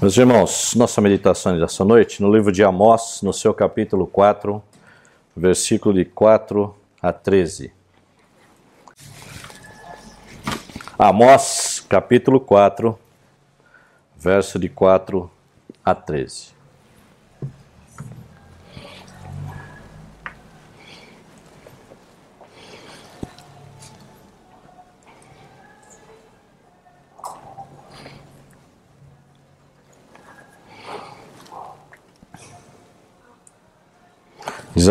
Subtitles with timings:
[0.00, 4.62] Meus irmãos, nossa meditação dessa noite no livro de Amós, no seu capítulo 4,
[5.36, 7.70] versículo de 4 a 13.
[10.98, 12.98] Amós, capítulo 4,
[14.16, 15.30] verso de 4
[15.84, 16.59] a 13.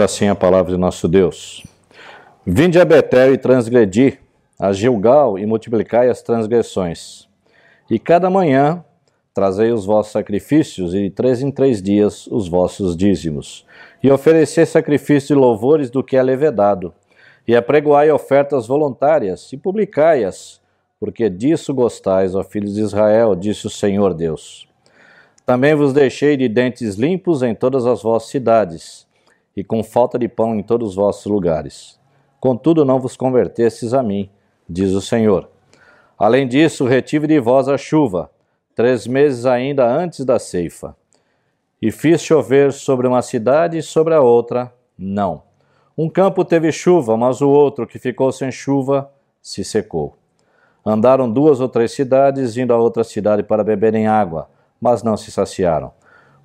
[0.01, 1.63] Assim a palavra de nosso Deus:
[2.45, 4.17] Vinde a Betel e transgredi,
[4.57, 7.27] a Gilgal e multiplicai as transgressões.
[7.89, 8.83] E cada manhã
[9.33, 13.65] trazei os vossos sacrifícios, e de três em três dias os vossos dízimos.
[14.01, 16.93] E oferecei sacrifício de louvores do que é levedado.
[17.47, 20.61] E apregoai ofertas voluntárias, e publicai-as,
[20.99, 24.67] porque disso gostais, ó filhos de Israel, disse o Senhor Deus.
[25.45, 29.08] Também vos deixei de dentes limpos em todas as vossas cidades
[29.55, 31.99] e com falta de pão em todos os vossos lugares.
[32.39, 34.29] Contudo, não vos convertestes a mim,
[34.69, 35.49] diz o Senhor.
[36.17, 38.29] Além disso, retive de vós a chuva,
[38.75, 40.95] três meses ainda antes da ceifa.
[41.81, 45.43] E fiz chover sobre uma cidade e sobre a outra, não.
[45.97, 50.15] Um campo teve chuva, mas o outro, que ficou sem chuva, se secou.
[50.85, 55.31] Andaram duas ou três cidades, indo a outra cidade para beberem água, mas não se
[55.31, 55.91] saciaram.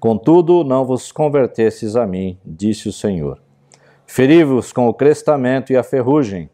[0.04, 3.40] Contudo, não vos convertesses a mim, disse o Senhor.
[4.04, 6.50] Feri-vos com o crestamento e a ferrugem,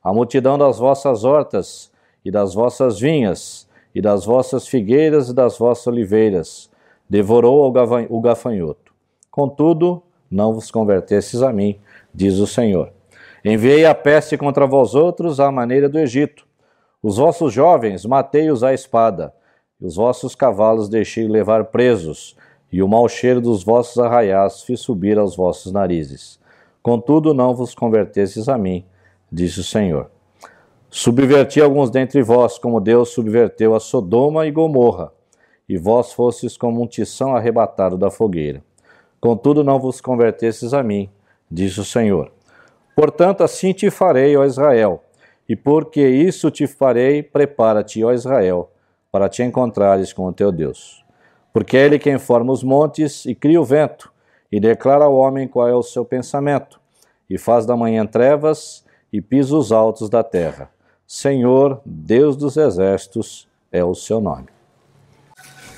[0.00, 1.90] a multidão das vossas hortas
[2.24, 6.70] e das vossas vinhas, e das vossas figueiras e das vossas oliveiras,
[7.10, 7.66] devorou
[8.08, 8.94] o gafanhoto.
[9.32, 10.00] Contudo,
[10.30, 11.80] não vos convertesses a mim,
[12.14, 12.92] diz o Senhor.
[13.44, 16.46] Enviei a peste contra vós outros à maneira do Egito.
[17.02, 19.34] Os vossos jovens matei-os à espada,
[19.80, 22.36] e os vossos cavalos deixei levar presos,
[22.72, 26.40] e o mau cheiro dos vossos arraiais fiz subir aos vossos narizes.
[26.82, 28.84] Contudo, não vos convertesses a mim,
[29.30, 30.10] disse o Senhor.
[30.90, 35.12] Subverti alguns dentre vós, como Deus subverteu a Sodoma e Gomorra,
[35.68, 38.62] e vós fostes como um tição arrebatado da fogueira.
[39.20, 41.08] Contudo, não vos convertesses a mim,
[41.50, 42.32] disse o Senhor.
[42.96, 45.02] Portanto, assim te farei, ó Israel,
[45.48, 48.70] e porque isso te farei, prepara-te, ó Israel,
[49.10, 51.01] para te encontrares com o teu Deus.
[51.52, 54.12] Porque é ele quem forma os montes e cria o vento,
[54.50, 56.80] e declara ao homem qual é o seu pensamento,
[57.28, 60.70] e faz da manhã trevas e pisa os altos da terra.
[61.06, 64.46] Senhor, Deus dos exércitos, é o seu nome.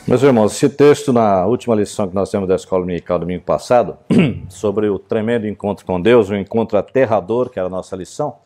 [0.07, 3.97] Meus irmãos, esse texto na última lição que nós temos da Escola Dominical domingo passado,
[4.51, 8.37] sobre o tremendo encontro com Deus, o encontro aterrador, que era a nossa lição,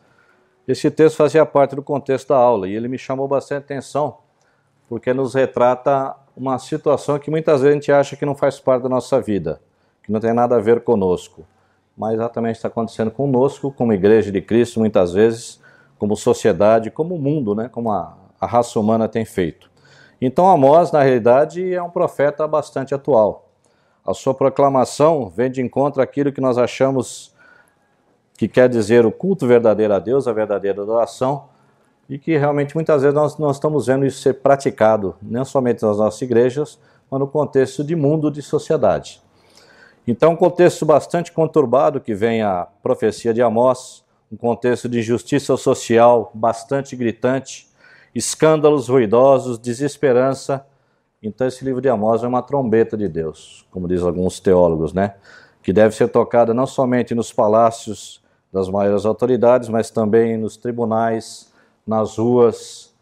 [0.65, 4.19] esse texto fazia parte do contexto da aula e ele me chamou bastante atenção,
[4.87, 8.83] porque nos retrata uma situação que muitas vezes a gente acha que não faz parte
[8.83, 9.61] da nossa vida,
[10.01, 11.45] que não tem nada a ver conosco,
[11.97, 15.59] mas exatamente está acontecendo conosco, como igreja de Cristo, muitas vezes,
[15.97, 19.69] como sociedade, como mundo, né, como a, a raça humana tem feito.
[20.21, 23.49] Então Amós, na realidade, é um profeta bastante atual.
[24.05, 27.35] A sua proclamação vem de encontro àquilo que nós achamos
[28.37, 31.49] que quer dizer o culto verdadeiro a Deus, a verdadeira adoração,
[32.09, 35.97] e que realmente muitas vezes nós, nós estamos vendo isso ser praticado, não somente nas
[35.97, 39.21] nossas igrejas, mas no contexto de mundo, de sociedade.
[40.07, 45.55] Então, um contexto bastante conturbado que vem a profecia de Amós, um contexto de injustiça
[45.55, 47.67] social bastante gritante,
[48.15, 50.65] escândalos ruidosos, desesperança.
[51.21, 55.13] Então, esse livro de Amós é uma trombeta de Deus, como diz alguns teólogos, né?
[55.61, 58.19] Que deve ser tocada não somente nos palácios
[58.51, 61.48] das maiores autoridades, mas também nos tribunais,
[61.89, 62.93] nas ruas,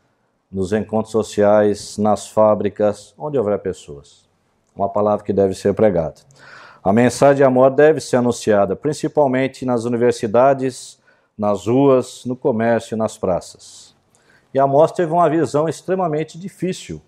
[0.50, 4.25] nos encontros sociais, nas fábricas, onde houver pessoas.
[4.74, 6.16] Uma palavra que deve ser pregada.
[6.81, 10.97] A mensagem de amor deve ser anunciada, principalmente nas universidades,
[11.38, 13.94] nas ruas, no comércio e nas praças.
[14.53, 17.02] E Amós teve uma visão extremamente difícil.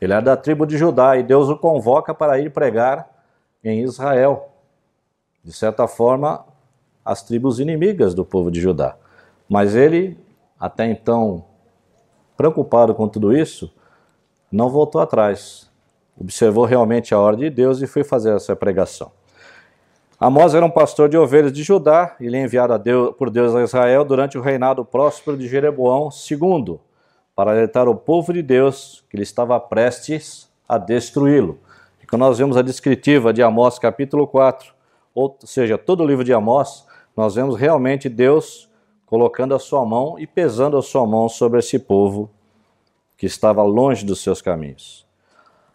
[0.00, 3.06] Ele é da tribo de Judá e Deus o convoca para ir pregar
[3.62, 4.48] em Israel.
[5.44, 6.42] De certa forma,
[7.04, 8.96] as tribos inimigas do povo de Judá.
[9.46, 10.18] Mas ele
[10.58, 11.44] até então
[12.36, 13.72] preocupado com tudo isso,
[14.50, 15.70] não voltou atrás.
[16.18, 19.10] Observou realmente a ordem de Deus e foi fazer essa pregação.
[20.18, 23.62] Amós era um pastor de ovelhas de Judá, ele é enviado Deus, por Deus a
[23.62, 26.78] Israel durante o reinado próspero de Jeroboão II,
[27.34, 31.58] para alertar o povo de Deus que ele estava prestes a destruí-lo.
[32.02, 34.72] E quando nós vemos a descritiva de Amós capítulo 4,
[35.14, 38.65] ou seja, todo o livro de Amós, nós vemos realmente Deus
[39.06, 42.28] colocando a sua mão e pesando a sua mão sobre esse povo
[43.16, 45.06] que estava longe dos seus caminhos.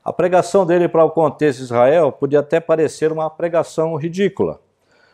[0.04, 4.60] A pregação dele para o contexto de Israel podia até parecer uma pregação ridícula.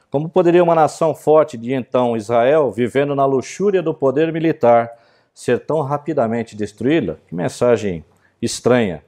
[0.10, 4.90] Como poderia uma nação forte de então Israel, vivendo na luxúria do poder militar,
[5.34, 7.20] ser tão rapidamente destruída?
[7.28, 8.04] Que mensagem
[8.42, 9.04] estranha.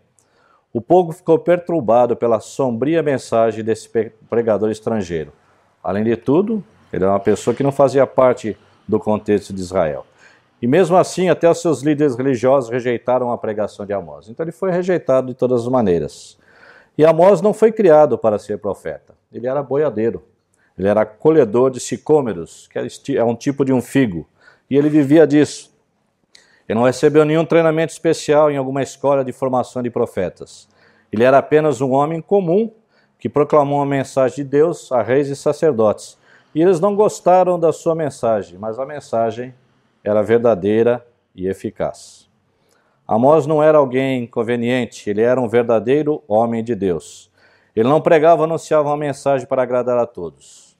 [0.71, 3.89] O povo ficou perturbado pela sombria mensagem desse
[4.29, 5.31] pregador estrangeiro.
[5.81, 8.57] Além de tudo, ele era uma pessoa que não fazia parte
[8.89, 10.05] do contexto de Israel.
[10.61, 14.27] E mesmo assim, até os seus líderes religiosos rejeitaram a pregação de Amós.
[14.27, 16.37] Então ele foi rejeitado de todas as maneiras.
[16.97, 19.13] E Amós não foi criado para ser profeta.
[19.31, 20.23] Ele era boiadeiro.
[20.77, 24.27] Ele era colhedor de sicômeros, que é um tipo de um figo.
[24.69, 25.71] E ele vivia disso.
[26.67, 30.67] Ele não recebeu nenhum treinamento especial em alguma escola de formação de profetas.
[31.11, 32.71] Ele era apenas um homem comum
[33.17, 36.18] que proclamou uma mensagem de Deus a reis e sacerdotes.
[36.53, 39.53] E eles não gostaram da sua mensagem, mas a mensagem
[40.03, 41.05] era verdadeira
[41.35, 42.27] e eficaz.
[43.07, 47.31] Amós não era alguém conveniente, ele era um verdadeiro homem de Deus.
[47.75, 50.77] Ele não pregava, anunciava uma mensagem para agradar a todos.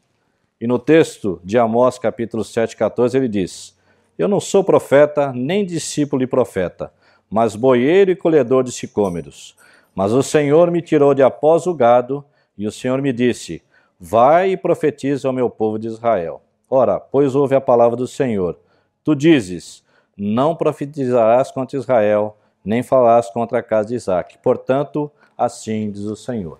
[0.60, 3.78] E no texto de Amós, capítulo 7, 14, ele diz:
[4.18, 6.92] Eu não sou profeta, nem discípulo de profeta,
[7.30, 9.56] mas boieiro e colhedor de sicômeros.
[9.96, 12.26] Mas o Senhor me tirou de após o gado,
[12.58, 13.64] e o Senhor me disse:
[14.00, 16.42] Vai e profetiza ao meu povo de Israel.
[16.70, 18.58] Ora, pois ouve a palavra do Senhor.
[19.04, 19.84] Tu dizes:
[20.16, 24.38] Não profetizarás contra Israel, nem falarás contra a casa de Isaac.
[24.38, 26.60] Portanto, assim diz o Senhor.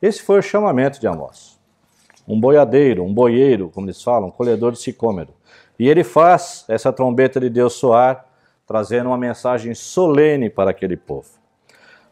[0.00, 1.58] Esse foi o chamamento de Amós.
[2.26, 5.34] Um boiadeiro, um boieiro, como eles falam, um colhedor de sicômero.
[5.78, 8.24] E ele faz essa trombeta de Deus soar,
[8.66, 11.28] trazendo uma mensagem solene para aquele povo.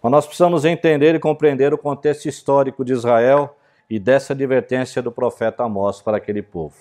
[0.03, 3.57] Mas nós precisamos entender e compreender o contexto histórico de Israel
[3.89, 6.77] e dessa advertência do profeta Amós para aquele povo.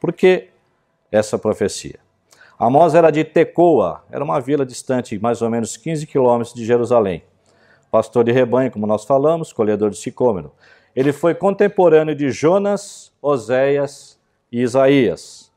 [0.00, 0.48] Por que
[1.10, 1.98] essa profecia?
[2.58, 7.22] Amós era de Tecoa, era uma vila distante, mais ou menos 15 quilômetros de Jerusalém.
[7.90, 10.52] Pastor de rebanho, como nós falamos, colhedor de sicômero.
[10.94, 14.18] Ele foi contemporâneo de Jonas, Oséias
[14.50, 15.50] e Isaías.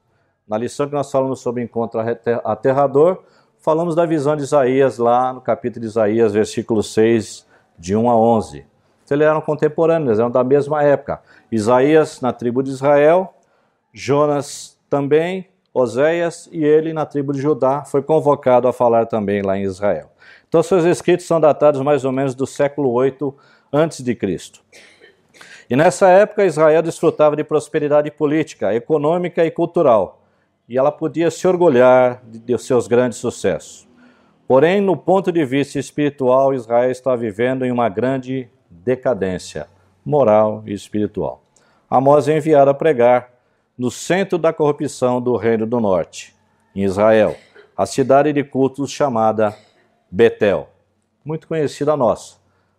[0.48, 2.00] Na lição que nós falamos sobre encontro
[2.44, 3.24] aterrador,
[3.60, 7.45] falamos da visão de Isaías lá no capítulo de Isaías, versículo 6,
[7.78, 8.66] de 1 a 11.
[9.06, 11.22] Então, eles eram contemporâneos, eram da mesma época.
[11.52, 13.36] Isaías na tribo de Israel,
[13.94, 19.57] Jonas também, Oséias e ele, na tribo de Judá, foi convocado a falar também lá
[19.57, 20.10] em Israel.
[20.50, 23.34] Então, seus escritos são datados mais ou menos do século 8
[23.72, 24.62] antes de Cristo.
[25.69, 30.24] E nessa época, Israel desfrutava de prosperidade política, econômica e cultural,
[30.68, 33.88] e ela podia se orgulhar de seus grandes sucessos.
[34.48, 38.50] Porém, no ponto de vista espiritual, Israel está vivendo em uma grande
[38.85, 39.67] decadência
[40.05, 41.41] moral e espiritual.
[41.89, 43.31] Amós é enviado a pregar
[43.75, 46.35] no centro da corrupção do Reino do Norte,
[46.75, 47.35] em Israel,
[47.75, 49.57] a cidade de cultos chamada
[50.09, 50.69] Betel,
[51.25, 52.37] muito conhecida nossa.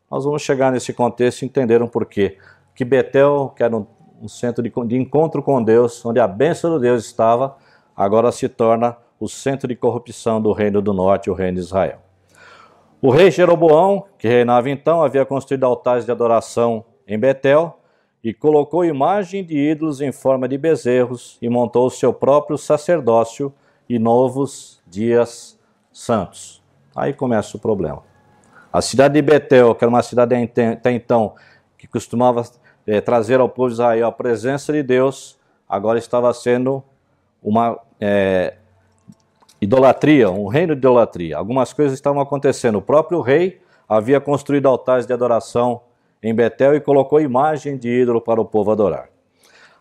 [0.09, 2.39] Nós vamos chegar nesse contexto e entender um porquê.
[2.75, 3.85] Que Betel, que era um,
[4.23, 7.57] um centro de, de encontro com Deus, onde a bênção de Deus estava,
[7.97, 12.06] agora se torna o centro de corrupção do Reino do Norte, o Reino de Israel.
[13.01, 17.79] O rei Jeroboão, que reinava então, havia construído altares de adoração em Betel,
[18.25, 23.55] e colocou imagem de ídolos em forma de bezerros e montou seu próprio sacerdócio
[23.89, 25.57] e novos dias
[25.93, 26.61] santos.
[26.95, 28.03] Aí começa o problema.
[28.73, 31.35] A cidade de Betel, que era uma cidade até então
[31.79, 32.43] que costumava
[32.87, 36.83] é, trazer ao povo de Israel a presença de Deus, agora estava sendo
[37.41, 38.55] uma é,
[39.61, 41.37] idolatria, um reino de idolatria.
[41.37, 42.79] Algumas coisas estavam acontecendo.
[42.79, 45.81] O próprio rei havia construído altares de adoração
[46.23, 49.09] em Betel e colocou imagem de ídolo para o povo adorar.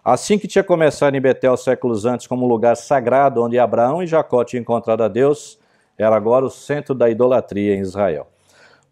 [0.03, 4.07] Assim que tinha começado em Betel séculos antes como um lugar sagrado onde Abraão e
[4.07, 5.59] Jacó tinham encontrado a Deus,
[5.97, 8.27] era agora o centro da idolatria em Israel.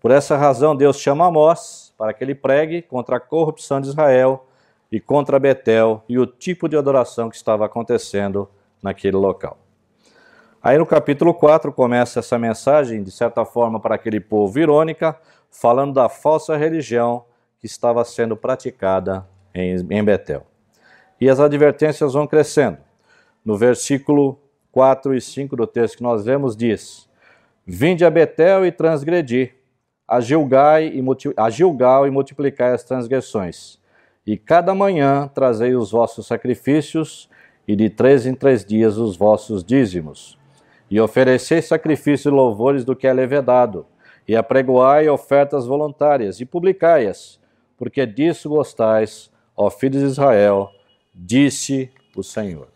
[0.02, 4.48] Por essa razão, Deus chama Amós para que ele pregue contra a corrupção de Israel
[4.92, 8.50] e contra Betel e o tipo de adoração que estava acontecendo
[8.82, 9.63] naquele local.
[10.64, 15.14] Aí no capítulo 4 começa essa mensagem, de certa forma, para aquele povo irônica,
[15.52, 17.26] falando da falsa religião
[17.60, 20.48] que estava sendo praticada em, em Betel.
[21.20, 22.78] E as advertências vão crescendo.
[23.44, 24.40] No versículo
[24.72, 27.10] 4 e 5 do texto que nós lemos, diz:
[27.68, 29.54] Vinde a Betel e transgredi,
[30.08, 31.04] a e,
[31.36, 33.80] a Gilgal e multiplicai as transgressões.
[34.26, 37.30] E cada manhã trazei os vossos sacrifícios,
[37.68, 40.42] e de três em três dias os vossos dízimos.
[40.94, 43.88] E oferecei sacrifícios e louvores do que é levedado,
[44.28, 47.40] e apregoai ofertas voluntárias, e publicai-as,
[47.76, 50.70] porque disso gostais, ó filhos de Israel,
[51.12, 52.68] disse o Senhor.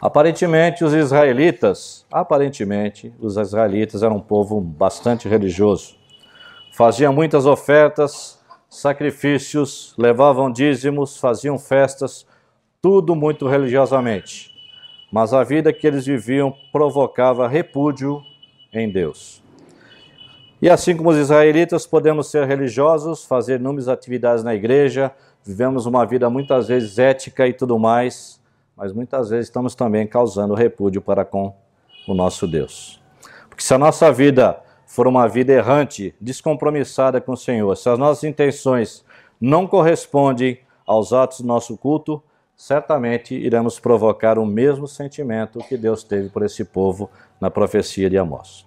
[0.00, 5.94] Aparentemente, os israelitas, aparentemente, os israelitas eram um povo bastante religioso.
[6.72, 8.36] faziam muitas ofertas,
[8.68, 12.26] sacrifícios, levavam dízimos, faziam festas,
[12.82, 14.57] tudo muito religiosamente.
[15.10, 18.22] Mas a vida que eles viviam provocava repúdio
[18.72, 19.42] em Deus.
[20.60, 25.12] E assim como os israelitas, podemos ser religiosos, fazer inúmeras atividades na igreja,
[25.44, 28.40] vivemos uma vida muitas vezes ética e tudo mais,
[28.76, 31.54] mas muitas vezes estamos também causando repúdio para com
[32.06, 33.00] o nosso Deus.
[33.48, 37.98] Porque se a nossa vida for uma vida errante, descompromissada com o Senhor, se as
[37.98, 39.04] nossas intenções
[39.40, 42.22] não correspondem aos atos do nosso culto,
[42.58, 47.08] certamente iremos provocar o mesmo sentimento que Deus teve por esse povo
[47.40, 48.66] na profecia de Amós.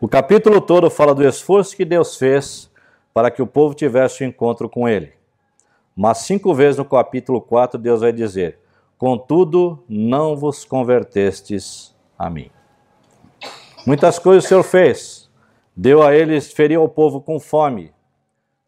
[0.00, 2.70] O capítulo todo fala do esforço que Deus fez
[3.12, 5.12] para que o povo tivesse um encontro com Ele.
[5.94, 8.58] Mas cinco vezes no capítulo 4, Deus vai dizer:
[8.96, 12.50] Contudo, não vos convertestes a mim.
[13.86, 15.30] Muitas coisas o Senhor fez.
[15.76, 17.92] Deu a eles, feriu o povo com fome,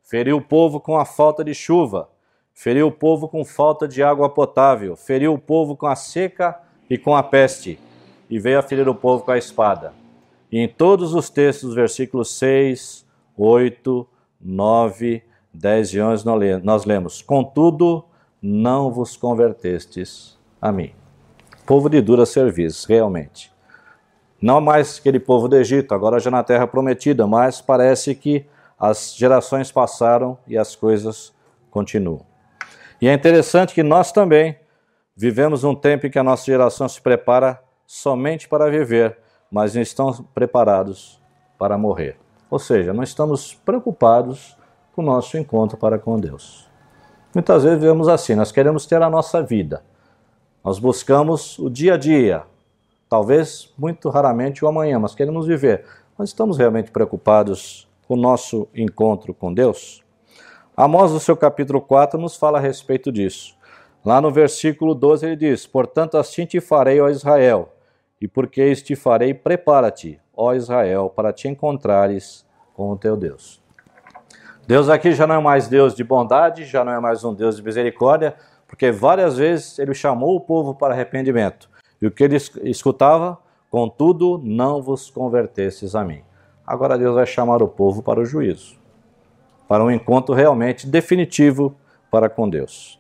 [0.02, 2.11] feriu o povo com a falta de chuva,
[2.58, 6.60] feriu o povo com falta de água potável, feriu o povo com a seca
[6.90, 7.78] e com a peste,
[8.28, 9.92] e veio a ferir o povo com a espada.
[10.50, 14.04] E em todos os textos, versículos 6, 8,
[14.40, 15.22] 9,
[15.54, 16.24] 10 e 11,
[16.64, 18.04] nós lemos: Contudo,
[18.42, 20.90] não vos convertestes a mim.
[21.64, 23.52] Povo de dura serviço, realmente.
[24.42, 28.44] Não mais aquele povo do Egito, agora já na terra prometida, mas parece que
[28.76, 31.32] as gerações passaram e as coisas
[31.70, 32.27] continuam.
[33.00, 34.59] E é interessante que nós também
[35.17, 39.19] vivemos um tempo em que a nossa geração se prepara somente para viver,
[39.50, 41.21] mas não estão preparados
[41.59, 42.17] para morrer.
[42.50, 44.57] Ou seja, não estamos preocupados
[44.93, 46.69] com o nosso encontro para com Deus.
[47.35, 49.83] Muitas vezes vivemos assim, nós queremos ter a nossa vida.
[50.64, 52.43] Nós buscamos o dia a dia,
[53.09, 55.85] talvez muito raramente o amanhã, mas queremos viver.
[56.19, 60.02] Nós estamos realmente preocupados com o nosso encontro com Deus?
[60.80, 63.56] Amós, no seu capítulo 4, nos fala a respeito disso.
[64.04, 67.73] Lá no versículo 12 ele diz: Portanto, assim te farei, ó Israel,
[68.20, 73.61] e porque isso te farei, prepara-te, ó Israel, para te encontrares com o teu Deus.
[74.68, 77.56] Deus aqui já não é mais Deus de bondade, já não é mais um Deus
[77.56, 78.37] de misericórdia,
[78.68, 81.68] porque várias vezes ele chamou o povo para arrependimento.
[82.00, 83.37] E o que ele escutava?
[83.68, 86.23] Contudo, não vos convertesses a mim.
[86.64, 88.78] Agora Deus vai chamar o povo para o juízo,
[89.68, 91.76] para um encontro realmente definitivo
[92.10, 92.98] para com Deus.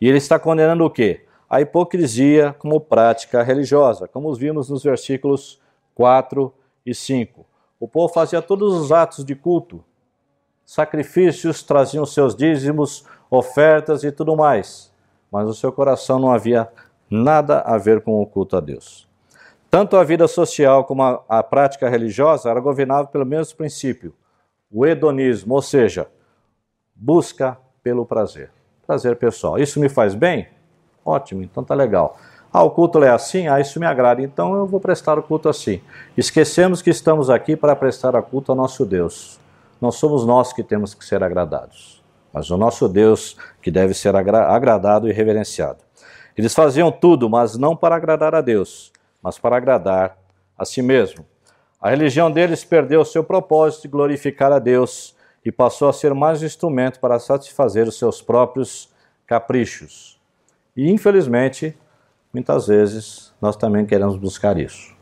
[0.00, 1.24] E ele está condenando o quê?
[1.48, 5.58] A hipocrisia como prática religiosa, como vimos nos versículos
[5.94, 6.52] 4
[6.84, 7.46] e 5.
[7.80, 9.82] O povo fazia todos os atos de culto,
[10.64, 14.92] sacrifícios, traziam seus dízimos, ofertas e tudo mais,
[15.30, 16.68] mas o seu coração não havia
[17.08, 19.08] nada a ver com o culto a Deus.
[19.70, 24.14] Tanto a vida social como a, a prática religiosa era governada pelo mesmo princípio,
[24.76, 26.06] o hedonismo, ou seja,
[26.94, 28.50] busca pelo prazer,
[28.86, 29.58] prazer pessoal.
[29.58, 30.48] Isso me faz bem?
[31.02, 32.18] Ótimo, então tá legal.
[32.52, 33.48] Ah, o culto é assim?
[33.48, 35.80] Ah, isso me agrada, então eu vou prestar o culto assim.
[36.14, 39.40] Esquecemos que estamos aqui para prestar a culto ao nosso Deus.
[39.80, 44.14] Não somos nós que temos que ser agradados, mas o nosso Deus que deve ser
[44.14, 45.78] agra agradado e reverenciado.
[46.36, 48.92] Eles faziam tudo, mas não para agradar a Deus,
[49.22, 50.18] mas para agradar
[50.58, 51.24] a si mesmo.
[51.86, 55.14] A religião deles perdeu seu propósito de glorificar a Deus
[55.44, 58.92] e passou a ser mais um instrumento para satisfazer os seus próprios
[59.24, 60.20] caprichos.
[60.76, 61.78] E infelizmente,
[62.34, 64.96] muitas vezes nós também queremos buscar isso,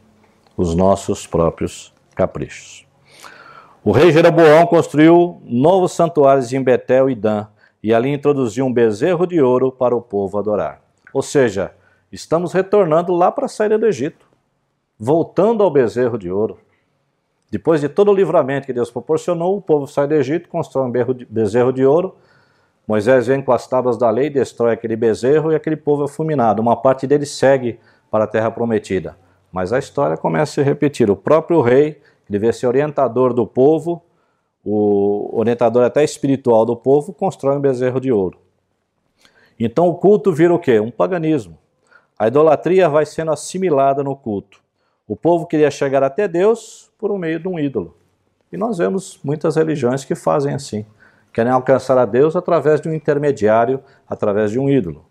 [0.59, 2.87] os nossos próprios caprichos.
[3.83, 7.47] O rei Jeroboão construiu novos santuários em Betel e Dan,
[7.83, 10.83] e ali introduziu um bezerro de ouro para o povo adorar.
[11.15, 11.75] Ou seja,
[12.13, 14.27] estamos retornando lá para a saída do Egito,
[14.99, 16.59] voltando ao bezerro de ouro.
[17.55, 20.93] Depois de todo o livramento que Deus proporcionou, o povo sai do Egito, constrói um
[21.31, 22.17] bezerro de ouro.
[22.85, 26.61] Moisés vem com as tábuas da lei, destrói aquele bezerro e aquele povo é fulminado.
[26.61, 27.79] Uma parte dele segue
[28.11, 29.17] para a terra prometida.
[29.53, 31.09] Mas a história começa a se repetir.
[31.09, 31.93] O próprio rei,
[32.27, 34.03] que devia ser orientador do povo,
[34.65, 38.37] o orientador até espiritual do povo, constrói um bezerro de ouro.
[39.61, 40.81] Então o culto vira o quê?
[40.81, 41.57] Um paganismo.
[42.19, 44.61] A idolatria vai sendo assimilada no culto.
[45.07, 47.95] O povo queria chegar até Deus por meio de um ídolo.
[48.51, 50.87] E nós vemos muitas religiões que fazem assim.
[51.35, 55.05] Querem alcançar a Deus através de um intermediário, através de um ídolo.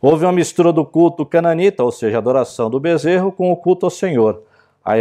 [0.00, 3.84] Houve uma mistura do culto cananita, ou seja, a adoração do bezerro, com o culto
[3.84, 4.44] ao Senhor.
[4.84, 4.94] A,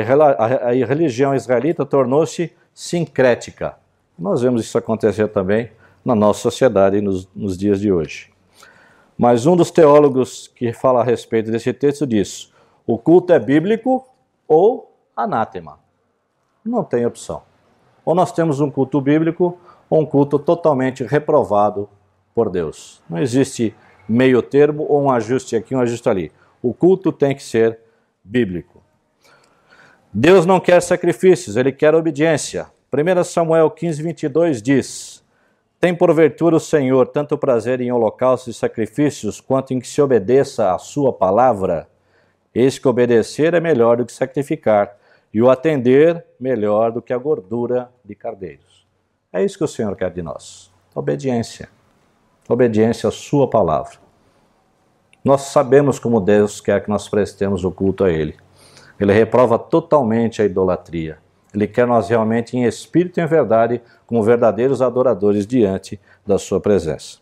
[0.88, 3.76] religião israelita tornou-se sincrética.
[4.18, 5.70] Nós vemos isso acontecer também
[6.04, 8.32] na nossa sociedade nos, nos dias de hoje.
[9.16, 12.52] Mas um dos teólogos que fala a respeito desse texto diz:
[12.88, 14.04] o culto é bíblico
[14.48, 15.83] ou anátema.
[16.66, 17.44] Não tem opção.
[18.06, 19.58] Ou nós temos um culto bíblico
[19.90, 21.90] ou um culto totalmente reprovado
[22.34, 23.02] por Deus.
[23.10, 23.76] Não existe
[24.08, 26.32] meio termo ou um ajuste aqui, um ajuste ali.
[26.62, 27.80] O culto tem que ser
[28.24, 28.82] bíblico.
[30.14, 32.68] Deus não quer sacrifícios, ele quer obediência.
[32.92, 35.24] 1 Samuel 15, 22 diz:
[35.80, 40.02] Tem por virtude o Senhor tanto prazer em holocaustos e sacrifícios, quanto em que se
[40.02, 41.88] obedeça a sua palavra.
[42.54, 44.96] Eis que obedecer é melhor do que sacrificar,
[45.34, 48.86] e o atender melhor do que a gordura de cardeiros.
[49.32, 51.70] É isso que o Senhor quer de nós: obediência.
[52.48, 53.98] Obediência à Sua palavra.
[55.24, 58.36] Nós sabemos como Deus quer que nós prestemos o culto a Ele.
[59.00, 61.18] Ele reprova totalmente a idolatria.
[61.54, 66.60] Ele quer nós realmente em espírito e em verdade, como verdadeiros adoradores diante da Sua
[66.60, 67.20] presença.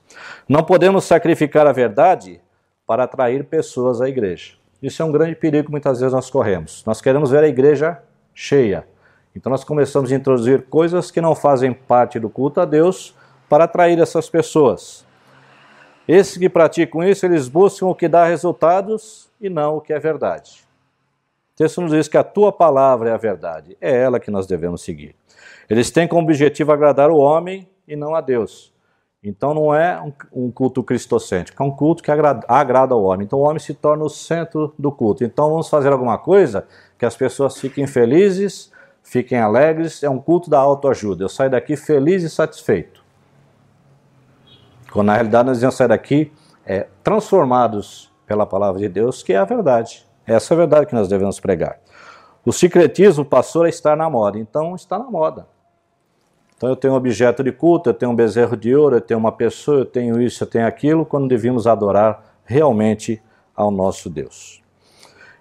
[0.49, 2.41] Não podemos sacrificar a verdade
[2.87, 4.60] para atrair pessoas à igreja.
[4.81, 6.83] Isso é um grande perigo que muitas vezes nós corremos.
[6.85, 8.01] Nós queremos ver a igreja
[8.33, 8.87] cheia.
[9.35, 13.15] Então nós começamos a introduzir coisas que não fazem parte do culto a Deus
[13.47, 15.05] para atrair essas pessoas.
[16.07, 19.99] Esses que praticam isso, eles buscam o que dá resultados e não o que é
[19.99, 20.63] verdade.
[21.53, 24.47] O texto nos diz que a tua palavra é a verdade, é ela que nós
[24.47, 25.15] devemos seguir.
[25.69, 28.70] Eles têm como objetivo agradar o homem e não a Deus.
[29.23, 30.01] Então não é
[30.33, 33.25] um, culto cristocêntrico, é um culto que agrada, agrada ao homem.
[33.25, 35.23] Então o homem se torna o centro do culto.
[35.23, 36.65] Então vamos fazer alguma coisa
[36.97, 38.71] que as pessoas fiquem felizes,
[39.03, 40.01] fiquem alegres.
[40.01, 41.23] É um culto da autoajuda.
[41.23, 43.03] Eu saio daqui feliz e satisfeito.
[44.91, 46.31] Quando na realidade nós devemos sair daqui
[46.65, 50.03] é, transformados pela palavra de Deus, que é a verdade.
[50.25, 51.79] Essa é a verdade que nós devemos pregar.
[52.43, 55.45] O secretismo passou a estar na moda, então está na moda.
[56.61, 59.19] Então eu tenho um objeto de culto, eu tenho um bezerro de ouro, eu tenho
[59.19, 63.19] uma pessoa, eu tenho isso, eu tenho aquilo, quando devíamos adorar realmente
[63.55, 64.61] ao nosso Deus.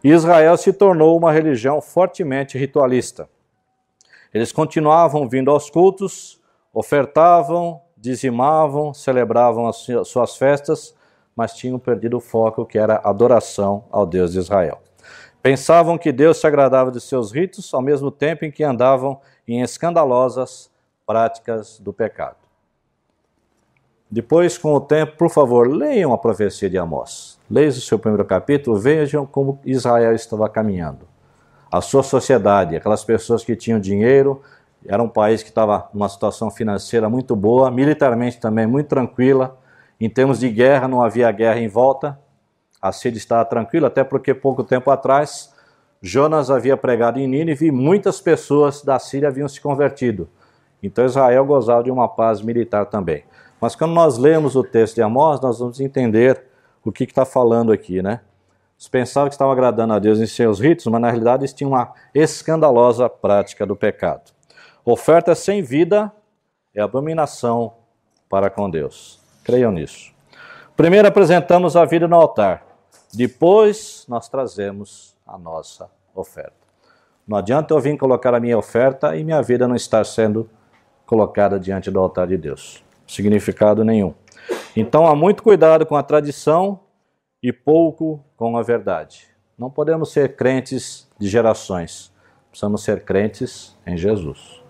[0.02, 3.28] Israel se tornou uma religião fortemente ritualista.
[4.32, 6.40] Eles continuavam vindo aos cultos,
[6.72, 10.94] ofertavam, dizimavam, celebravam as suas festas,
[11.36, 14.80] mas tinham perdido o foco que era adoração ao Deus de Israel.
[15.42, 19.60] Pensavam que Deus se agradava de seus ritos, ao mesmo tempo em que andavam em
[19.60, 20.69] escandalosas
[21.10, 22.36] práticas do pecado.
[24.08, 27.36] Depois, com o tempo, por favor, leiam a profecia de Amós.
[27.50, 31.08] Leiam o seu primeiro capítulo, vejam como Israel estava caminhando.
[31.68, 34.40] A sua sociedade, aquelas pessoas que tinham dinheiro,
[34.86, 39.58] era um país que estava numa situação financeira muito boa, militarmente também muito tranquila.
[40.00, 42.16] Em termos de guerra, não havia guerra em volta.
[42.80, 45.52] A Síria estava tranquila, até porque pouco tempo atrás
[46.00, 50.28] Jonas havia pregado em Nínive e muitas pessoas da Síria haviam se convertido.
[50.82, 53.24] Então Israel gozava de uma paz militar também.
[53.60, 56.42] Mas quando nós lemos o texto de Amós, nós vamos entender
[56.84, 58.20] o que está falando aqui, né?
[58.78, 61.72] Eles pensavam que estavam agradando a Deus em seus ritos, mas na realidade eles tinham
[61.72, 64.32] uma escandalosa prática do pecado.
[64.82, 66.10] Oferta sem vida
[66.74, 67.74] é abominação
[68.28, 69.20] para com Deus.
[69.44, 70.12] Creiam nisso.
[70.74, 72.64] Primeiro apresentamos a vida no altar,
[73.12, 76.54] depois nós trazemos a nossa oferta.
[77.28, 80.48] Não adianta eu vir colocar a minha oferta e minha vida não estar sendo
[81.10, 82.84] colocada diante do altar de Deus.
[83.04, 84.14] Significado nenhum.
[84.76, 86.78] Então há muito cuidado com a tradição
[87.42, 89.26] e pouco com a verdade.
[89.58, 92.12] Não podemos ser crentes de gerações.
[92.48, 94.62] Precisamos ser crentes em Jesus.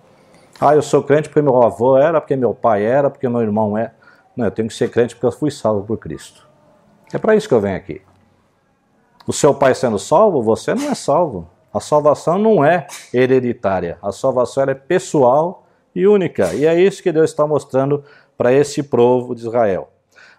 [0.59, 3.76] Ah, eu sou crente porque meu avô era, porque meu pai era, porque meu irmão
[3.76, 3.92] é.
[4.35, 6.48] Não, eu tenho que ser crente porque eu fui salvo por Cristo.
[7.12, 8.00] É para isso que eu venho aqui.
[9.26, 11.50] O seu pai sendo salvo, você não é salvo.
[11.72, 13.98] A salvação não é hereditária.
[14.03, 16.55] A salvação é pessoal e única.
[16.55, 18.05] E é isso que Deus está mostrando
[18.37, 19.90] para esse povo de Israel.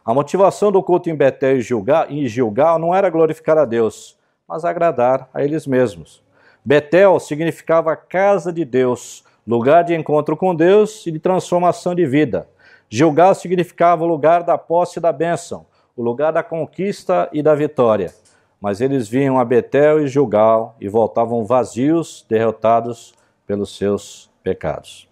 [0.04, 4.18] A motivação do culto em Betel e Gilgal, em Gilgal não era glorificar a Deus,
[4.48, 6.24] mas agradar a eles mesmos.
[6.66, 12.48] Betel significava casa de Deus, lugar de encontro com Deus e de transformação de vida.
[12.90, 17.54] Gilgal significava o lugar da posse e da bênção, o lugar da conquista e da
[17.54, 18.14] vitória.
[18.60, 23.14] Mas eles vinham a Betel e Gilgal e voltavam vazios, derrotados
[23.46, 25.11] pelos seus pecados.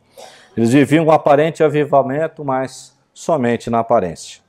[0.59, 4.41] Eles viviam um aparente avivamento, mas somente na aparência.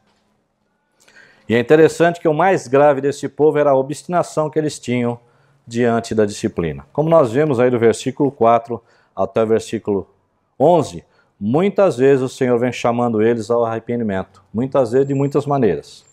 [1.49, 5.21] E é interessante que o mais grave desse povo era a obstinação que eles tinham
[5.65, 6.85] diante da disciplina.
[6.93, 8.83] Como nós vemos aí do versículo 4
[9.15, 10.11] até o versículo
[10.59, 11.05] 11,
[11.39, 16.05] muitas vezes o Senhor vem chamando eles ao arrependimento, muitas vezes de muitas maneiras.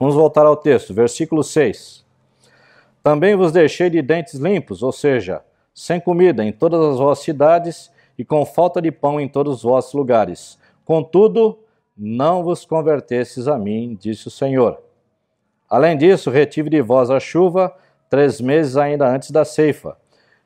[0.00, 2.06] Vamos voltar ao texto, versículo 6.
[3.02, 5.42] Também vos deixei de dentes limpos, ou seja,
[5.74, 9.62] sem comida em todas as vossas cidades e com falta de pão em todos os
[9.62, 10.58] vossos lugares.
[10.84, 11.58] Contudo,
[11.96, 14.80] não vos convertesses a mim, disse o Senhor.
[15.68, 17.74] Além disso, retive de vós a chuva
[18.10, 19.96] três meses ainda antes da ceifa.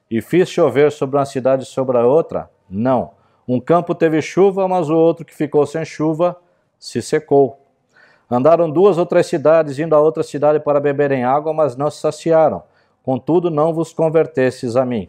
[0.08, 2.48] E fiz chover sobre uma cidade e sobre a outra?
[2.70, 3.10] Não.
[3.48, 6.36] Um campo teve chuva, mas o outro que ficou sem chuva
[6.78, 7.60] se secou.
[8.30, 11.98] Andaram duas ou três cidades, indo a outra cidade para beberem água, mas não se
[12.00, 12.62] saciaram.
[13.02, 15.08] Contudo, não vos convertestes a mim.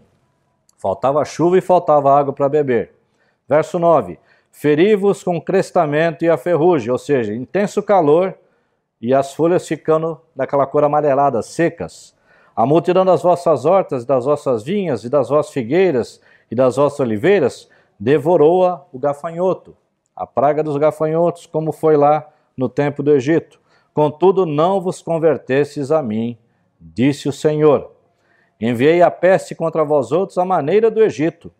[0.77, 2.93] Faltava chuva e faltava água para beber.
[3.47, 4.19] Verso 9:
[4.51, 8.35] Feri-vos com crestamento e a ferrugem, ou seja, intenso calor
[9.01, 12.15] e as folhas ficando daquela cor amarelada, secas.
[12.55, 16.99] A multidão das vossas hortas, das vossas vinhas e das vossas figueiras e das vossas
[16.99, 19.75] oliveiras devorou-a o gafanhoto,
[20.15, 23.59] a praga dos gafanhotos, como foi lá no tempo do Egito.
[23.93, 26.37] Contudo, não vos convertestes a mim,
[26.79, 27.96] disse o Senhor.
[28.59, 31.51] Enviei a peste contra vós outros à maneira do Egito.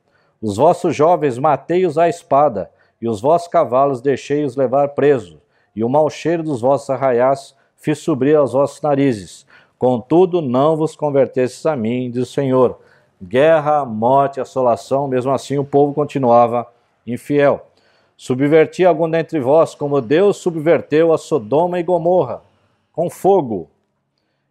[0.41, 5.37] Os vossos jovens matei-os à espada, e os vossos cavalos deixei-os levar presos,
[5.75, 9.45] e o mau cheiro dos vossos arraiais fiz subir aos vossos narizes.
[9.77, 12.79] Contudo, não vos convertestes a mim, diz o Senhor.
[13.21, 16.67] Guerra, morte, assolação, mesmo assim o povo continuava
[17.05, 17.67] infiel.
[18.15, 22.41] Subverti algum dentre vós, como Deus subverteu a Sodoma e Gomorra,
[22.91, 23.69] com fogo,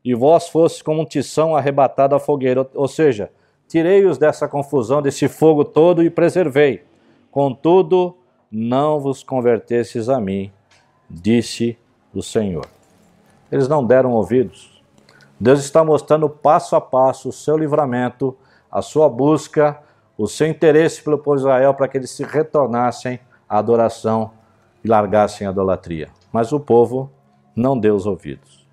[0.06, 2.64] e vós fosse como um tição arrebatado à fogueira.
[2.74, 3.28] Ou seja,
[3.66, 6.84] tirei-os dessa confusão, desse fogo todo e preservei.
[7.28, 8.16] Contudo,
[8.48, 10.52] não vos convertesses a mim,
[11.10, 11.76] disse
[12.14, 12.64] o Senhor.
[13.50, 14.80] Eles não deram ouvidos.
[15.40, 18.36] Deus está mostrando passo a passo o seu livramento,
[18.70, 19.76] a sua busca,
[20.16, 24.30] o seu interesse pelo povo de Israel para que eles se retornassem à adoração
[24.84, 26.10] e largassem a idolatria.
[26.32, 27.10] Mas o povo
[27.56, 28.65] não deu os ouvidos.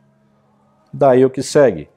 [0.93, 1.89] Daí o que segue: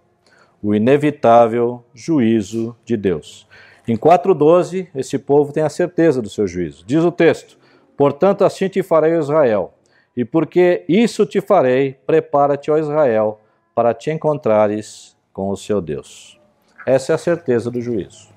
[0.63, 3.47] o inevitável juízo de Deus.
[3.87, 6.85] Em 4,12, esse povo tem a certeza do seu juízo.
[6.87, 7.59] Diz o texto:
[7.97, 9.75] Portanto, assim te farei, Israel,
[10.17, 13.41] e porque isso te farei, prepara-te, ó Israel,
[13.75, 16.41] para te encontrares com o seu Deus.
[16.87, 18.29] Essa é a certeza do juízo.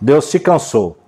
[0.00, 0.98] Deus se cansou.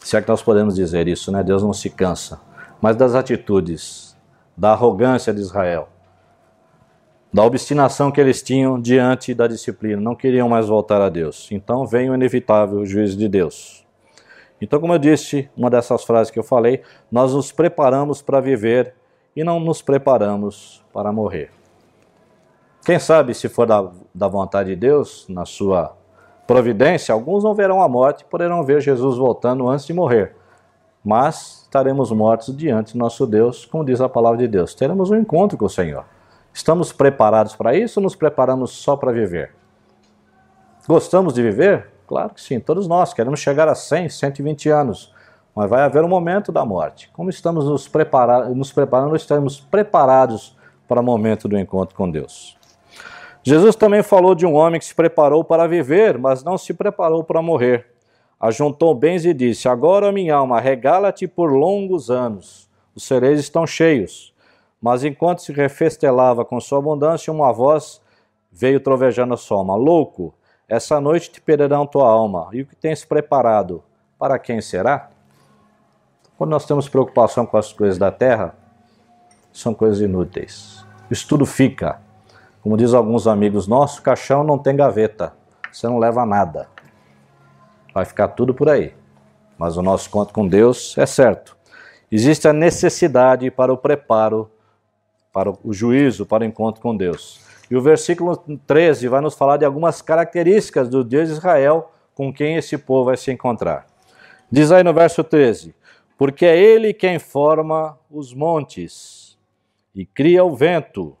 [0.00, 1.42] Se é que nós podemos dizer isso, né?
[1.42, 2.40] Deus não se cansa.
[2.80, 4.13] Mas das atitudes,
[4.56, 5.88] da arrogância de Israel,
[7.32, 11.48] da obstinação que eles tinham diante da disciplina, não queriam mais voltar a Deus.
[11.50, 13.84] Então vem o inevitável juízo de Deus.
[14.60, 18.94] Então, como eu disse, uma dessas frases que eu falei, nós nos preparamos para viver
[19.34, 21.50] e não nos preparamos para morrer.
[22.84, 25.96] Quem sabe, se for da, da vontade de Deus, na sua
[26.46, 30.36] providência, alguns não verão a morte, poderão ver Jesus voltando antes de morrer.
[31.04, 34.74] Mas estaremos mortos diante do nosso Deus, como diz a palavra de Deus.
[34.74, 36.04] Teremos um encontro com o Senhor.
[36.52, 39.54] Estamos preparados para isso ou nos preparamos só para viver?
[40.88, 41.90] Gostamos de viver?
[42.06, 45.12] Claro que sim, todos nós queremos chegar a 100, 120 anos.
[45.54, 47.10] Mas vai haver um momento da morte.
[47.12, 50.56] Como estamos nos, prepara nos preparando, estamos preparados
[50.88, 52.56] para o momento do encontro com Deus.
[53.42, 57.22] Jesus também falou de um homem que se preparou para viver, mas não se preparou
[57.22, 57.93] para morrer.
[58.40, 62.68] Ajuntou bens e disse: Agora, minha alma, regala-te por longos anos.
[62.94, 64.34] Os cereais estão cheios.
[64.80, 68.02] Mas enquanto se refestelava com sua abundância, uma voz
[68.52, 70.34] veio trovejando a alma: Louco,
[70.68, 72.48] essa noite te perderão tua alma.
[72.52, 73.82] E o que tens preparado?
[74.18, 75.10] Para quem será?
[76.36, 78.54] Quando nós temos preocupação com as coisas da terra,
[79.52, 80.84] são coisas inúteis.
[81.10, 82.00] Isso tudo fica.
[82.60, 85.32] Como diz alguns amigos nossos, caixão não tem gaveta.
[85.70, 86.68] Você não leva nada.
[87.94, 88.92] Vai ficar tudo por aí.
[89.56, 91.56] Mas o nosso conto com Deus é certo.
[92.10, 94.50] Existe a necessidade para o preparo,
[95.32, 97.40] para o juízo, para o encontro com Deus.
[97.70, 102.32] E o versículo 13 vai nos falar de algumas características do Deus de Israel com
[102.32, 103.86] quem esse povo vai se encontrar.
[104.50, 105.74] Diz aí no verso 13:
[106.16, 109.38] porque é ele quem forma os montes
[109.94, 111.16] e cria o vento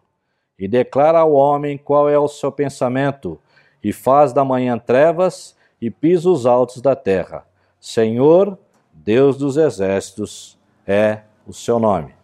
[0.58, 3.40] e declara ao homem qual é o seu pensamento
[3.82, 7.46] e faz da manhã trevas e pisa os altos da terra.
[7.78, 8.58] Senhor,
[8.90, 12.14] Deus dos exércitos, é o seu nome.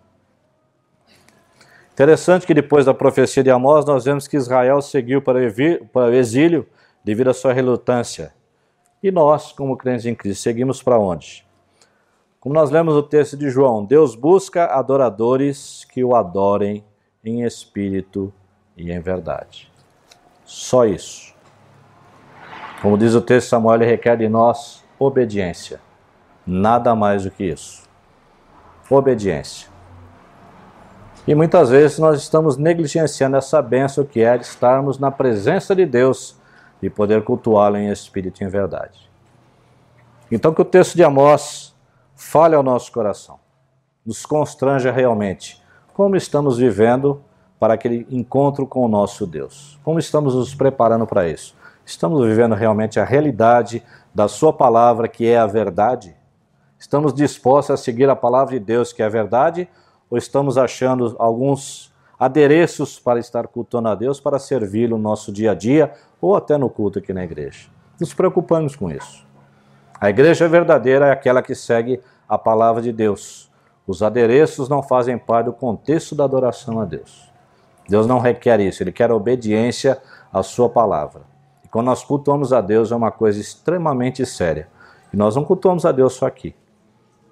[1.93, 6.67] Interessante que depois da profecia de Amós, nós vemos que Israel seguiu para o exílio
[7.05, 8.33] devido à sua relutância.
[9.03, 11.47] E nós, como crentes em Cristo, seguimos para onde?
[12.39, 16.83] Como nós lemos o texto de João, Deus busca adoradores que o adorem
[17.23, 18.33] em espírito
[18.75, 19.71] e em verdade.
[20.47, 21.30] Só isso.
[22.81, 25.81] Como diz o texto Samuel, requer de nós obediência.
[26.47, 27.83] Nada mais do que isso.
[28.89, 29.69] Obediência.
[31.27, 36.37] E muitas vezes nós estamos negligenciando essa benção que é estarmos na presença de Deus
[36.83, 39.11] e poder cultuá-lo em espírito e em verdade.
[40.33, 41.75] Então que o texto de Amós
[42.17, 43.39] fale ao nosso coração,
[44.05, 45.61] nos constranja realmente
[45.93, 47.23] como estamos vivendo
[47.59, 51.55] para aquele encontro com o nosso Deus, como estamos nos preparando para isso.
[51.91, 53.83] Estamos vivendo realmente a realidade
[54.15, 56.17] da Sua palavra, que é a verdade?
[56.79, 59.69] Estamos dispostos a seguir a palavra de Deus, que é a verdade,
[60.09, 65.51] ou estamos achando alguns adereços para estar cultuando a Deus, para servi-lo no nosso dia
[65.51, 67.69] a dia ou até no culto aqui na igreja?
[68.01, 69.27] Nos preocupamos com isso.
[70.01, 73.51] A igreja verdadeira é aquela que segue a palavra de Deus.
[73.85, 77.33] Os adereços não fazem parte do contexto da adoração a Deus.
[77.89, 80.01] Deus não requer isso, ele quer obediência
[80.33, 81.30] à sua palavra.
[81.71, 84.69] Quando nós cultuamos a Deus é uma coisa extremamente séria.
[85.13, 86.55] E nós não cultuamos a Deus só aqui.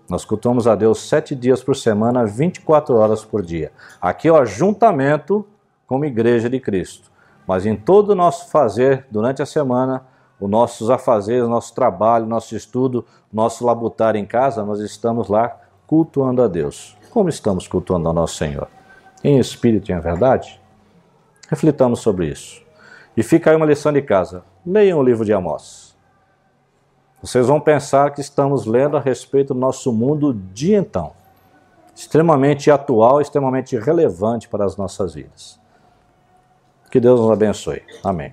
[0.09, 3.72] Nós cultuamos a Deus sete dias por semana, 24 horas por dia.
[4.01, 5.44] Aqui é o ajuntamento
[5.87, 7.11] como igreja de Cristo.
[7.46, 10.07] Mas em todo o nosso fazer durante a semana,
[10.40, 16.42] os nossos afazeres, nosso trabalho, nosso estudo, nosso labutar em casa, nós estamos lá cultuando
[16.42, 16.96] a Deus.
[17.11, 18.68] Como estamos cultuando ao nosso Senhor?
[19.24, 20.61] Em espírito e em verdade?
[21.48, 22.68] Reflitamos sobre isso.
[23.19, 24.45] E fica aí uma lição de casa.
[24.65, 25.93] Leiam o livro de Amós.
[27.21, 31.11] Vocês vão pensar que estamos lendo a respeito do nosso mundo de então,
[31.93, 35.59] extremamente atual, extremamente relevante para as nossas vidas.
[36.93, 37.83] Que Deus nos abençoe.
[38.05, 38.33] Amém.